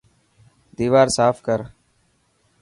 ديوار 0.77 1.07
ساف 1.17 1.35
ڪر. 1.47 1.59